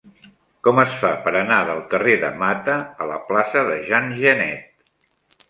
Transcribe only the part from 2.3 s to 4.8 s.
Mata a la plaça de Jean Genet?